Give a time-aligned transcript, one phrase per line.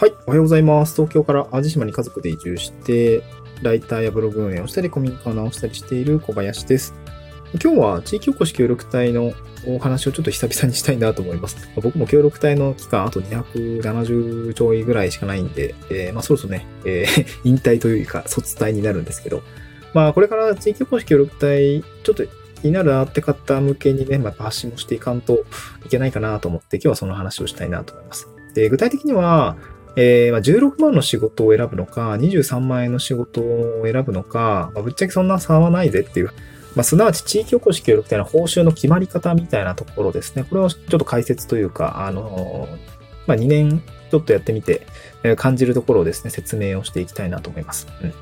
[0.00, 0.94] はい、おはようございます。
[0.94, 3.24] 東京から淡路島に家族で移住して、
[3.62, 6.94] ライターやブログ運営をしたり、古民家を直したりしている小林です。
[7.60, 9.32] 今日は地域おこし協力隊の
[9.66, 11.68] お話をちょっと久々にしたいなと思います。
[11.74, 19.42] 僕も協力隊の期間あと270ちょいぐらいしかないんで、えーまあそろそろね、えー 引退というか卒隊になるんですけど、
[19.94, 22.24] まあこれから地域おこし協力隊、ちょっと
[22.62, 25.44] 気になるなって方向けにね、まあ、発信もしていかんと
[25.84, 28.28] いけないかなと思って、今日はその話をしたいなと思います。
[28.54, 29.56] で、具体的には、
[29.96, 36.30] えーまあ、16万の仕事を選ぶのか、23万円の仕事を選ぶのか、まあ、ぶっちゃけそんな差はないぜっていう、
[36.76, 40.44] まあ、すなわち地域おこし協力隊の報酬の決まり方みたいなところですね。
[40.44, 42.68] これをちょっと解説というか、あの
[43.26, 44.86] まあ、2年ちょっとやってみて、
[45.22, 47.86] え感じるところをですね、説明をしていきたいなと思います。
[48.02, 48.12] うん、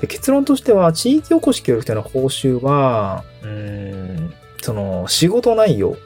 [0.00, 5.96] で結論としては、地域おこし協力隊の報酬は、うん、その仕事内容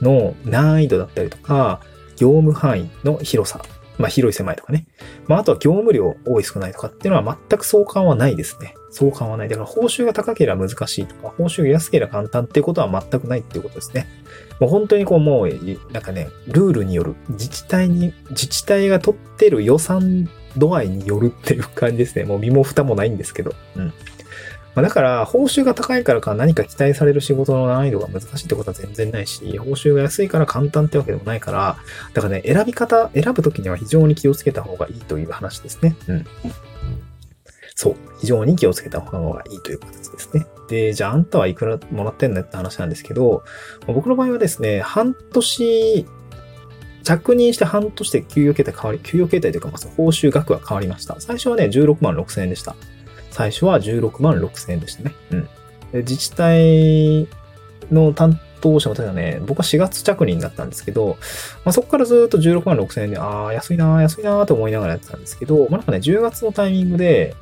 [0.00, 1.80] の難易度だったりとか、
[2.16, 3.62] 業務範囲の広さ、
[4.00, 4.86] まあ広い狭いとかね。
[5.26, 8.74] まああとは業務量多い少ないとかっていうのは全く相関はないですね。
[8.90, 9.48] 相関はない。
[9.48, 14.06] だから報酬が高ければ難しいとか、報酬が安ければ簡単っていうことは全くないっていうことですね。
[14.58, 15.48] もう本当にこうもう、
[15.92, 22.24] なんかね、ルールによる、自治体に、自治体が取ってる予算度合いによるっていう感じですね。
[22.24, 23.52] もう身も蓋もないんですけど。
[23.76, 23.92] うん。
[24.74, 31.76] まあ、だから、報酬が高いからか何か期待される仕事の難易度が難しいってことは全然ないし、報酬が安いから簡単ってわけでもないから、
[32.14, 35.96] だからね、選び方、選ぶときには非常に気をつけた方がいいという話ですね。
[36.06, 36.26] うん。
[37.74, 37.96] そう。
[38.20, 40.46] 非常に気をつけた方がいいという形ですね。
[40.68, 43.42] で、じゃああんたはいくらもらってんのって話なんですけど、
[43.86, 46.06] 僕の場合はですね、半年、
[47.02, 51.16] 着任して半年で給与形態変わり、給与形態というか、まあ、報酬額は変わりました。
[51.20, 52.76] 最初はね、16万6千円でした。
[53.30, 55.14] 最初は16万6千円でしたね。
[55.30, 55.48] うん。
[55.92, 57.28] で自治体
[57.90, 61.16] の担当者の方がね、僕は4月着任だったんですけど、
[61.64, 67.34] まあ、そこからずっと16万6千円で、ああ、安いなー、安いなーと思いながらやってたんですけど、まあ、なんかね、10月のタイミングで、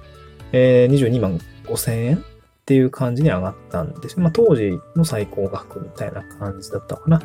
[0.53, 2.21] えー、22万5千円っ
[2.65, 4.19] ていう感じに上がったんです。
[4.21, 7.23] まあ、当時の最高額みたいな感じだったかな。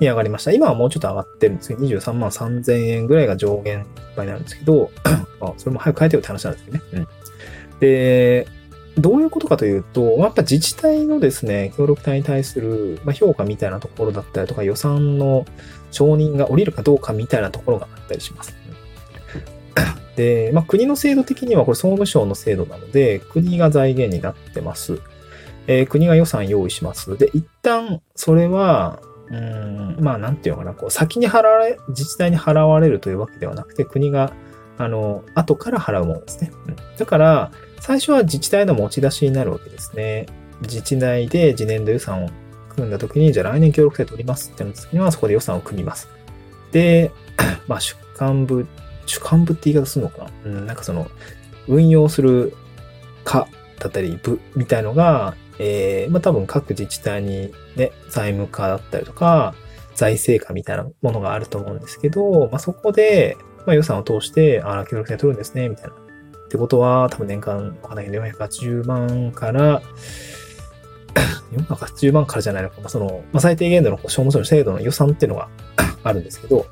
[0.00, 0.52] に上がりました。
[0.52, 3.84] 今はもうちょっと上がってるんですけど、23万3000円ぐらいが上限いっ
[4.16, 4.90] ぱいになるんですけど、
[5.40, 6.84] あそれも早く変えてよって話なんですけどね。
[6.94, 7.08] うん。
[7.80, 8.46] で、
[8.96, 15.44] どういうことかというと、やっぱ自治体のですね、協力隊に対する、まあ、評価みたいなところだったりとか、予算の
[15.90, 18.54] 承認が下りるかどうかみたいなところがあったりします。
[20.16, 25.00] で、まあ、国の制度的にはこれ総務省の制度なので、国が財源になってます。
[25.66, 27.16] えー国が予算用意します。
[27.16, 34.32] で、一旦それは、うーん、まあ、なんていうのかな、こう、先に払われ、自治体に払われるというわけではなくて、国が、
[34.78, 36.50] あの、後から払うものですね。
[36.66, 40.26] うん、だから、最初は自治体の持ち出しになるわけですね。
[40.62, 42.30] 自治内で次年度予算を
[42.70, 46.08] 組んだ時に、じゃあ来年協力隊取りますってなった時には、そこで予算を組みます。
[46.72, 47.10] で、
[47.68, 48.66] まあ、主幹部、
[49.06, 50.30] 主幹部って言い方するのかな？
[50.44, 51.08] うん、なんかその、
[51.68, 52.54] 運用する
[53.24, 53.48] 課
[53.78, 59.54] だったり部みたいのが、えー、まあ多分各自治体にね、財務課だったりとか、
[59.94, 65.90] 財政課みたいなものがあると思うんですけど、まあそこで、まあ予算を通して、ああ、協力隊取るんですね、みたいな。
[65.92, 69.82] ってことは、多分年間、わかんないけど、480万から、
[71.52, 75.48] 480万からじゃないのか、まあその、まあ最低限度のこう商務省の制度の予算っていうのが
[76.02, 76.66] あるんですけど、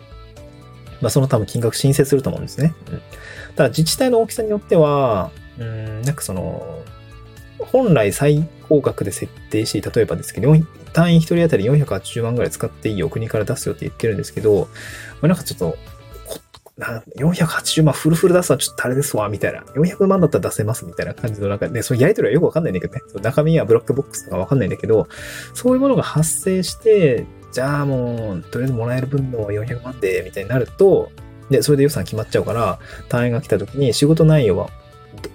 [1.01, 2.75] まあその多分金額申請すると思うんですね。
[2.91, 3.03] うん。
[3.57, 6.83] ただ自治体の大きさによっては、うん、なんかその、
[7.59, 10.55] 本来最高額で設定し、例えばですけど、
[10.93, 14.69] 単位1人当たり480万ぐらい使っていいよ、国から出すよって言ってるんですけど、
[15.21, 15.77] まあ、なんかちょっと、
[16.77, 19.61] な480万フルフル出すのはちょっとあれですわ、みたいな。
[19.61, 23.01] 400万だったら出せます、みたいな感じの中で、そのやりとりはよくわかんないんだけどね。
[23.09, 25.07] その中身はブロックボックスとかわかんないんだけど、
[25.55, 31.11] そういうものが発生して、じゃあもう、とりあえずもらえる分の400万で、みたいになると、
[31.51, 32.79] で、それで予算決まっちゃうから、
[33.09, 34.71] 単位が来た時に仕事内容は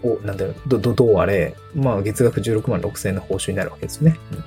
[0.03, 4.17] おなんだろ、ど、ど、どうあれ、まあ、月額16万6千円の報酬になるわけですね。
[4.31, 4.43] うん、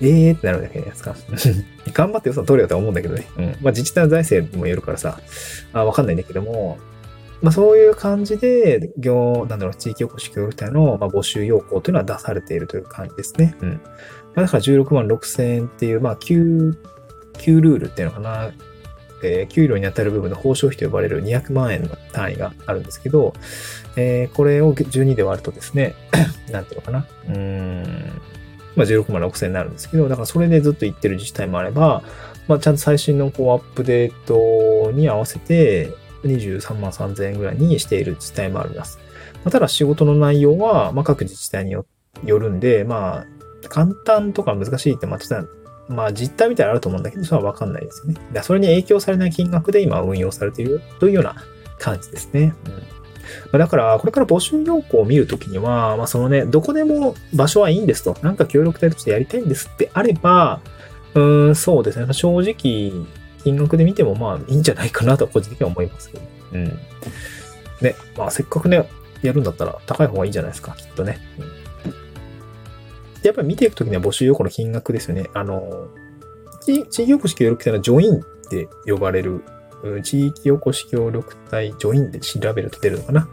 [0.00, 1.16] ええーってなるだけじゃないですか。
[1.92, 3.26] 頑張って予算取れよとは思うんだけどね。
[3.36, 3.44] うん。
[3.44, 5.20] まあ、自治体の財政にもよるからさ、
[5.72, 6.78] あわかんないんだけども、
[7.42, 13.56] まあ、そういう感じで、業、なんだろう、地域おこし協力隊の、まあ、募集要項というのは出されているという感じですね。
[13.60, 13.68] うん。
[13.70, 13.78] ま
[14.36, 16.74] あ、だから16万6千円っていう、まあ、旧、
[17.38, 18.52] 旧ルールっていうのかな。
[19.22, 23.34] えー給料に当たる部分の報奨費と呼ばれる200万円の単位があるんですけど、
[23.96, 25.94] えーこれを12で割るとですね、
[26.52, 27.06] なんていうのかな。
[27.28, 28.22] うーん。
[28.76, 32.02] まあ、16万6千円になるんですけど、だからそれでずっと言ってる自治体もあれば、
[32.46, 35.92] まあ、ちゃんと最新のこうアップデートに合わせて
[36.24, 38.98] 23万3千円ぐらいにしている自治体もあります。
[39.44, 41.84] まあ、ただ仕事の内容は、まあ、各自治体によ
[42.24, 43.26] るんで、ま
[43.64, 45.18] あ、簡単とか難しいって、まあ、
[45.88, 48.42] まあ実態みたいなのあると思うんだけど、それはわかんないですよね。
[48.42, 51.36] それに影響されない金額で今運用されているというような
[51.78, 52.54] 感じですね。
[52.66, 52.82] うん、
[53.52, 60.60] だから、これから募集要項を見るときには、まあ、そのね、どこでも場所はいいんですと、なんか協力隊としてやりたいんですってあれば、
[61.14, 62.92] うーん、そうですね、正直、
[63.44, 66.22] 金額で見てもまあいいんじゃないかなと個人的には思いますけど。
[66.52, 66.64] うん。
[67.80, 68.88] ね、まあせっかくね、
[69.22, 71.18] やるんだったら高い方がいいじゃないですか、きっとね。
[71.38, 71.44] うん、
[73.22, 75.30] やっぱり見ていくときには募集要項の金額ですよね。
[75.34, 75.88] あの、
[76.60, 79.42] 地域おこし協力隊のジョインって呼ばれる
[79.82, 83.28] うん地域おこし協力隊、ジョインで調べると出るのかな。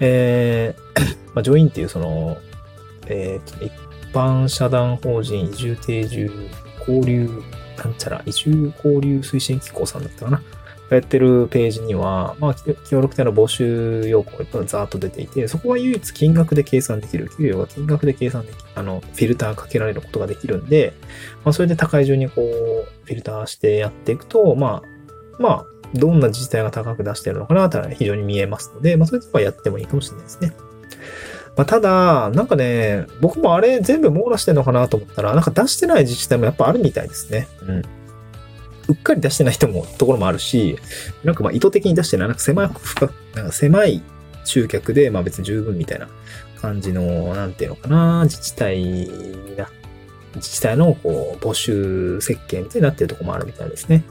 [0.00, 1.00] えー、
[1.34, 2.38] まあ、ジョインっていうその、
[3.06, 3.72] えー、一
[4.12, 6.30] 般社団法人移住定住
[6.80, 7.28] 交流、
[7.82, 10.42] なんちゃら、移住交流推進機構さんだったかな。
[10.90, 12.54] やってるページには、まあ、
[12.88, 17.30] 協力隊の募集要項がざーっと出ていて、そこは唯一金額で計算できる。
[17.36, 18.64] 給与が金額で計算できる。
[18.74, 20.92] あの、フィルターかけられることができるんで、
[21.44, 30.52] まあ、それで高い順にこう、フィルターしてやっていくと、まあ、まあ、どんな自治体が高く出してるのかなってのは非常に見えますので、まあそういうとこはやってもいいかもしれないですね。
[31.56, 37.46] まあただ、なんかね、僕もあれ全部網羅してるのかなと思ったら、なんか出してない自治体もやっぱあるみたいですね。
[37.62, 37.82] うん。
[38.86, 40.78] うっかり出してない人も、ところもあるし、
[41.22, 44.02] なんかまあ意図的に出してない、なんか狭い、深なんか狭い
[44.44, 46.08] 集客で、まあ別に十分みたいな
[46.60, 49.68] 感じの、なんていうのかな、自治体にな、
[50.34, 54.04] 自治体のこう募集設計みたいになってるところもあるみたいですね。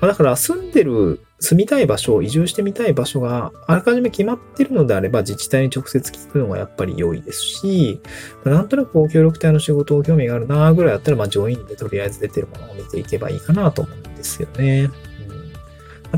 [0.00, 8.00] まあ、だから住んでる、住みたい場所、移住してみたい場所があらかじめ決まってるのであれば自治体に直接聞くのがやっぱり良いですし
[8.44, 14.90] ま、なんとなくこう協力隊の仕事を興味があるなぐらいだったら、まあ上院でとりあえず出てるものを見ていけばいいかなと思うんですよね。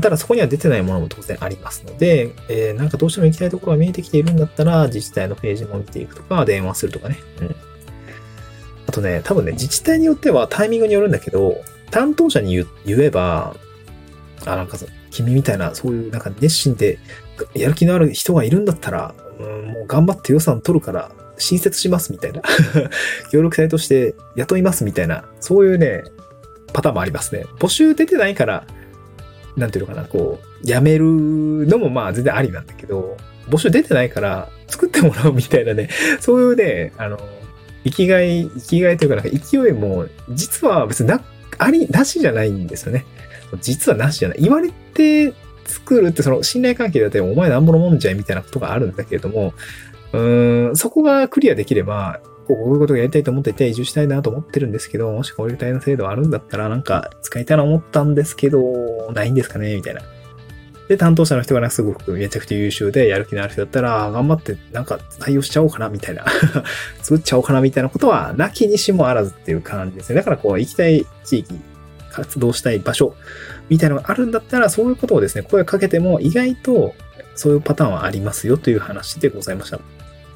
[0.01, 7.17] ただそこには出てないものも当然ありますので、えー、なんかどうしても行きたいところが見えてきているんだったら、自治体のページも見ていくとか、電話するとかね。
[7.41, 7.55] うん。
[8.87, 11.61] あとね、多分ね、自治体によってはタイミングによるんだけど、
[11.91, 12.65] 担当者に言
[13.01, 13.55] えば、
[14.45, 14.77] あ、なんか
[15.11, 16.99] 君みたいな、そういうなんか熱心で
[17.53, 22.41] やる気のある人がいるんだったら、うん、もう頑張って予算取るから新設しますみたいな
[23.31, 26.03] 協力隊として雇いますみたいな、そういうね、
[26.73, 27.45] パターンもありますね。
[27.59, 28.67] 募集出てないから、
[29.55, 33.17] なんていうのかな、こう、辞めるのもまあ全然ありなんだけど、
[33.49, 35.89] 募集出てないから作ってもらうみたいなね、
[36.19, 37.19] そういうね、あの、
[37.83, 41.21] 生きがい、生きがいというかなんか勢いも、実は別にな、
[41.57, 43.05] あり、なしじゃないんですよね。
[43.61, 44.39] 実はなしじゃない。
[44.41, 45.33] 言われて
[45.65, 49.53] 作るってその信頼関係だってお前なんぼのもんじゃいみたいなことがあるんだけれども、
[50.13, 60.01] うーん、そこがクリアできれば、こういうことがやりたいと思っていて移住したいなと思ってるんですけど、もしこういう体の制度あるんだったらなんか使いたいな思ったんですけど、ないんですかねみたいな。
[60.87, 66.25] で、担当者の人がすごくめちゃくちゃ優秀でやる気のある人だったら、頑張ってなんか対応しちゃおうかなみたいな
[67.01, 70.15] 作っちゃおうかなみたいなことは、なきにしもあらずっていう感じですね。
[70.15, 71.59] だからこう、行きたい地域、
[72.11, 73.15] 活動したい場所
[73.69, 76.95] みたいなのがあるんだったら、そういうことをですね、声かけても意外と
[77.35, 79.79] そういうパターンはありますよという話でございました。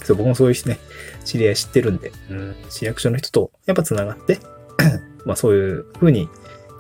[0.04, 0.80] そう僕もそういうね、
[1.26, 4.40] 知り合い知ってるんで、うん、市役所の人とやっぱ繋がって
[5.26, 6.28] まあそういうふうに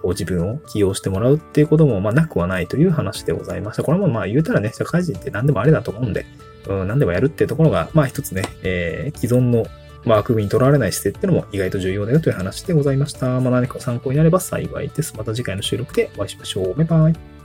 [0.01, 3.83] こう自分を起用してもらうっていうこともまあなくはないという話でございました。
[3.83, 6.25] これもまあ言うたらね、社会人って何でもあれだと思うんで、
[6.67, 9.65] うん、何でもやるっていうところが、まあ一つね、えー、既存の
[10.03, 13.39] まあ、首にとらわれない姿勢ってのも意外と重要だよという話でございました。
[13.39, 15.15] まあ、何か参考になれば幸いです。
[15.15, 16.73] また次回の収録でお会いしましょう。
[16.73, 17.40] バイバイ。